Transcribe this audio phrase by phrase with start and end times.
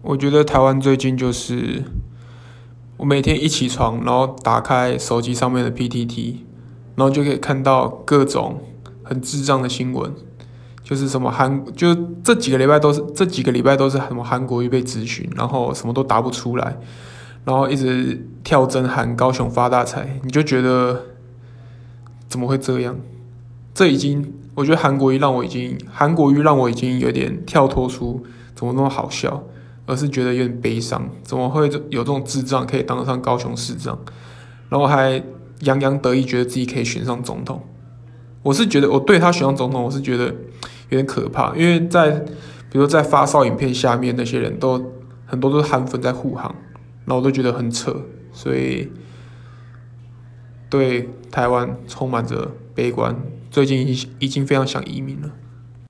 [0.00, 1.82] 我觉得台湾最近就是，
[2.96, 6.36] 我每天一起床，然后打开手机上面的 PTT，
[6.94, 8.62] 然后就可以看到各种
[9.02, 10.12] 很智障的新闻，
[10.84, 11.92] 就是什么韩，就
[12.22, 16.78] 这几个礼拜都是这几个礼拜都是什么韩国瑜被质询，然后什么都答不出来，
[17.44, 21.06] 然后一直跳针喊高雄发大财，你就觉得
[22.28, 22.96] 怎么会这样？
[23.74, 28.24] 这已经，我觉得韩国瑜让我已经韩国瑜让我已经有点跳脱出
[28.54, 29.42] 怎么那么好笑。
[29.88, 33.98] 而是觉得有点悲伤，怎么会有这种智障可以当上高雄市长，
[34.68, 35.22] 然后还
[35.60, 37.64] 洋洋得意，觉得自己可以选上总统。
[38.42, 40.26] 我是觉得，我对他选上总统，我是觉得
[40.90, 42.10] 有点可怕，因为在
[42.70, 44.92] 比如在发烧影片下面那些人都
[45.24, 46.54] 很多都是韩粉在护航，
[47.06, 47.96] 然后我都觉得很扯，
[48.30, 48.92] 所以
[50.68, 53.16] 对台湾充满着悲观。
[53.50, 55.30] 最近已已经非常想移民了。